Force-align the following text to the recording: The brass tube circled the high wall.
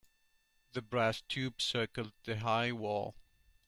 The 0.71 0.81
brass 0.81 1.21
tube 1.21 1.61
circled 1.61 2.13
the 2.23 2.39
high 2.39 2.71
wall. 2.71 3.13